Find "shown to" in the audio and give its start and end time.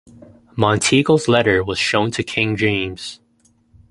1.77-2.23